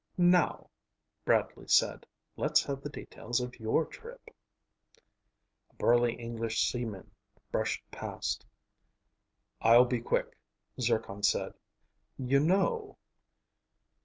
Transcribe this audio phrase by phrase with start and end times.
[0.17, 0.71] "Now,"
[1.25, 4.33] Bradley said, "let's have the details of your trip."
[5.69, 7.11] A burly English seaman
[7.51, 8.43] brushed past.
[9.61, 10.35] "I'll be quick,"
[10.79, 11.53] Zircon said.
[12.17, 12.97] "You know...."